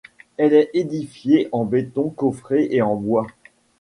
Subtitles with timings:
[0.37, 3.27] Elle est édifiée en béton coffré et en bois.